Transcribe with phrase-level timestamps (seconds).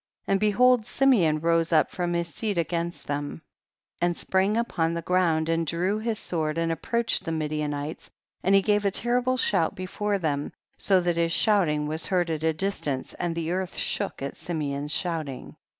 [0.25, 0.33] 12.
[0.33, 3.39] And behold Simeon rose up from his seat against them,
[4.01, 8.09] and sprang upon the ground and drew his sword and approached the Midi anites
[8.41, 12.41] and he gave a terrible shout before them, so that his shouting was heard at
[12.41, 15.55] a distance, and the earth shook at Simeon's shouting.